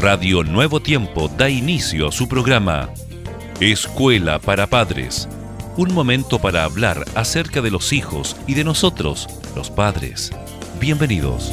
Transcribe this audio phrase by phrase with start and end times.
[0.00, 2.88] Radio Nuevo Tiempo da inicio a su programa
[3.58, 5.28] Escuela para Padres.
[5.76, 9.26] Un momento para hablar acerca de los hijos y de nosotros,
[9.56, 10.30] los padres.
[10.78, 11.52] Bienvenidos.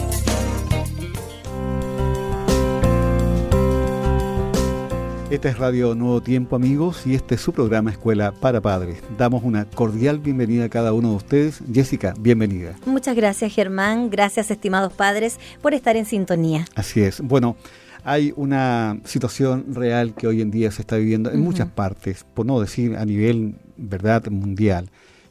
[5.31, 8.99] Esta es Radio Nuevo Tiempo amigos y este es su programa Escuela para Padres.
[9.17, 11.63] Damos una cordial bienvenida a cada uno de ustedes.
[11.73, 12.75] Jessica, bienvenida.
[12.85, 16.65] Muchas gracias Germán, gracias estimados padres por estar en sintonía.
[16.75, 17.21] Así es.
[17.21, 17.57] Bueno,
[18.05, 22.45] hay una situación real que hoy en día se está viviendo en muchas partes, por
[22.45, 24.89] no decir a nivel, ¿verdad?, mundial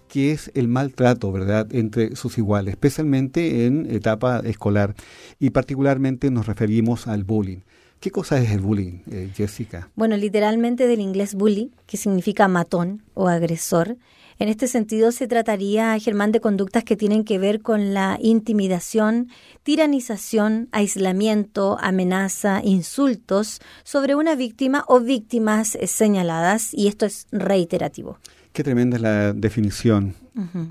[0.08, 4.94] que es el maltrato, ¿verdad?, entre sus iguales, especialmente en etapa escolar
[5.40, 7.60] y particularmente nos referimos al bullying.
[7.98, 9.88] ¿Qué cosa es el bullying, eh, Jessica?
[9.96, 13.96] Bueno, literalmente del inglés bully, que significa matón o agresor.
[14.38, 19.28] En este sentido, se trataría, Germán, de conductas que tienen que ver con la intimidación,
[19.62, 28.18] tiranización, aislamiento, amenaza, insultos sobre una víctima o víctimas señaladas, y esto es reiterativo.
[28.52, 30.14] Qué tremenda es la definición.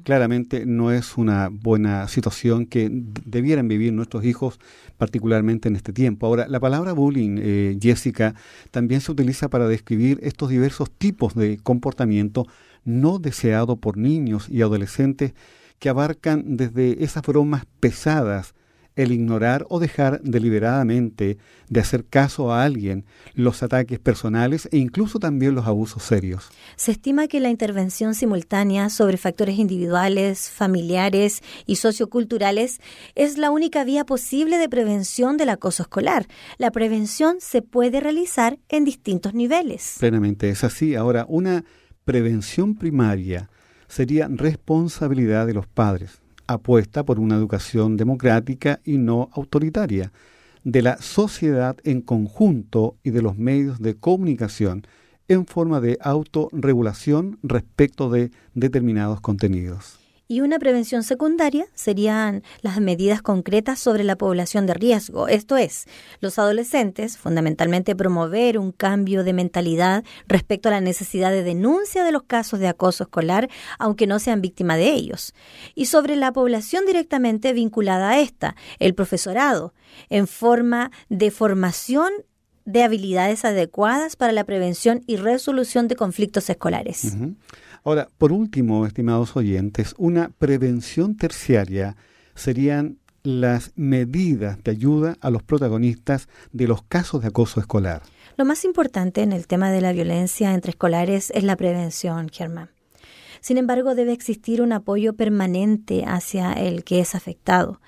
[0.04, 4.60] Claramente no es una buena situación que debieran vivir nuestros hijos,
[4.98, 6.28] particularmente en este tiempo.
[6.28, 8.36] Ahora, la palabra bullying, eh, Jessica,
[8.72, 12.46] también se utiliza para describir estos diversos tipos de comportamiento
[12.84, 15.34] no deseado por niños y adolescentes
[15.80, 18.56] que abarcan desde esas bromas pesadas
[18.96, 21.38] el ignorar o dejar deliberadamente
[21.70, 26.50] de hacer caso a alguien, los ataques personales e incluso también los abusos serios.
[26.76, 32.80] Se estima que la intervención simultánea sobre factores individuales, familiares y socioculturales
[33.16, 36.28] es la única vía posible de prevención del acoso escolar.
[36.58, 39.96] La prevención se puede realizar en distintos niveles.
[40.00, 40.96] Plenamente es así.
[40.96, 41.66] Ahora, una
[42.06, 43.50] prevención primaria
[43.88, 50.12] sería responsabilidad de los padres apuesta por una educación democrática y no autoritaria,
[50.64, 54.86] de la sociedad en conjunto y de los medios de comunicación
[55.28, 60.03] en forma de autorregulación respecto de determinados contenidos.
[60.34, 65.86] Y una prevención secundaria serían las medidas concretas sobre la población de riesgo, esto es,
[66.22, 72.12] los adolescentes, fundamentalmente promover un cambio de mentalidad respecto a la necesidad de denuncia de
[72.12, 75.36] los casos de acoso escolar, aunque no sean víctimas de ellos.
[75.76, 79.76] Y sobre la población directamente vinculada a esta, el profesorado,
[80.10, 82.12] en forma de formación
[82.66, 87.16] de habilidades adecuadas para la prevención y resolución de conflictos escolares.
[87.84, 91.98] Ahora, por último, estimados oyentes, una prevención terciaria
[92.36, 98.02] serían las medidas de ayuda a los protagonistas de los casos de acoso escolar.
[98.36, 102.70] Lo más importante en el tema de la violencia entre escolares es la prevención, Germán.
[103.40, 107.82] Sin embargo, debe existir un apoyo permanente hacia el que es afectado.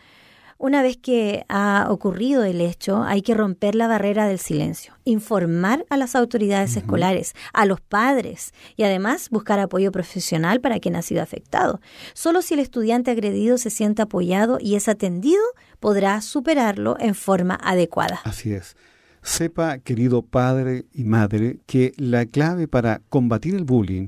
[0.57, 5.85] Una vez que ha ocurrido el hecho, hay que romper la barrera del silencio, informar
[5.89, 11.01] a las autoridades escolares, a los padres y además buscar apoyo profesional para quien ha
[11.01, 11.81] sido afectado.
[12.13, 15.43] Solo si el estudiante agredido se siente apoyado y es atendido,
[15.81, 18.21] podrá superarlo en forma adecuada.
[18.23, 18.77] Así es.
[19.21, 24.07] Sepa, querido padre y madre, que la clave para combatir el bullying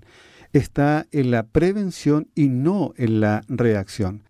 [0.53, 4.23] está en la prevención y no en la reacción.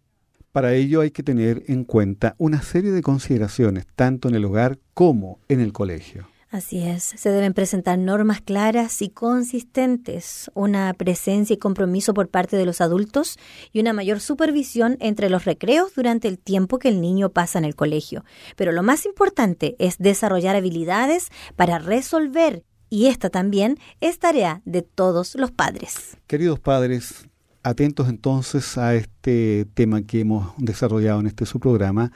[0.57, 4.79] Para ello hay que tener en cuenta una serie de consideraciones, tanto en el hogar
[4.95, 6.27] como en el colegio.
[6.49, 12.57] Así es, se deben presentar normas claras y consistentes, una presencia y compromiso por parte
[12.57, 13.37] de los adultos
[13.71, 17.65] y una mayor supervisión entre los recreos durante el tiempo que el niño pasa en
[17.65, 18.25] el colegio.
[18.55, 24.81] Pero lo más importante es desarrollar habilidades para resolver y esta también es tarea de
[24.81, 26.17] todos los padres.
[26.25, 27.27] Queridos padres,
[27.67, 32.13] Atentos entonces a este tema que hemos desarrollado en este su programa,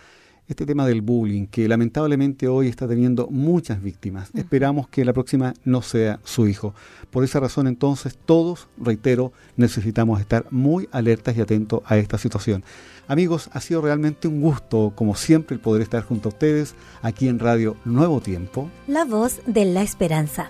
[0.47, 4.29] este tema del bullying, que lamentablemente hoy está teniendo muchas víctimas.
[4.33, 6.73] Esperamos que la próxima no sea su hijo.
[7.09, 12.63] Por esa razón entonces todos, reitero, necesitamos estar muy alertas y atentos a esta situación.
[13.09, 17.27] Amigos, ha sido realmente un gusto, como siempre, el poder estar junto a ustedes aquí
[17.27, 18.69] en Radio Nuevo Tiempo.
[18.87, 20.49] La voz de la esperanza.